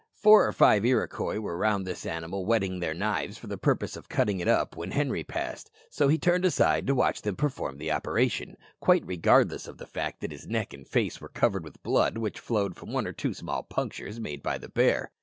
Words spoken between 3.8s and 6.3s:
of cutting it up when Henri passed, so he